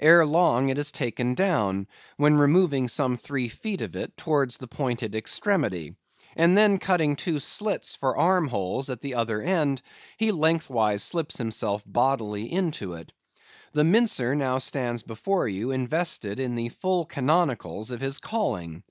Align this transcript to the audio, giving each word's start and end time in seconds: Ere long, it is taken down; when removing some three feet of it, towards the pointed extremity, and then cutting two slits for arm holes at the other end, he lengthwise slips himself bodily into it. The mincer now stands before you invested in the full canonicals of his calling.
Ere 0.00 0.24
long, 0.24 0.70
it 0.70 0.78
is 0.78 0.90
taken 0.90 1.34
down; 1.34 1.86
when 2.16 2.38
removing 2.38 2.88
some 2.88 3.18
three 3.18 3.46
feet 3.50 3.82
of 3.82 3.94
it, 3.94 4.16
towards 4.16 4.56
the 4.56 4.66
pointed 4.66 5.14
extremity, 5.14 5.94
and 6.34 6.56
then 6.56 6.78
cutting 6.78 7.14
two 7.14 7.38
slits 7.38 7.94
for 7.94 8.16
arm 8.16 8.48
holes 8.48 8.88
at 8.88 9.02
the 9.02 9.12
other 9.14 9.42
end, 9.42 9.82
he 10.16 10.32
lengthwise 10.32 11.02
slips 11.02 11.36
himself 11.36 11.82
bodily 11.84 12.50
into 12.50 12.94
it. 12.94 13.12
The 13.72 13.84
mincer 13.84 14.34
now 14.34 14.56
stands 14.56 15.02
before 15.02 15.46
you 15.46 15.72
invested 15.72 16.40
in 16.40 16.54
the 16.54 16.70
full 16.70 17.04
canonicals 17.04 17.90
of 17.90 18.00
his 18.00 18.16
calling. 18.18 18.82